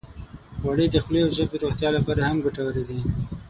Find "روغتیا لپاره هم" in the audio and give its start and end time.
1.63-2.37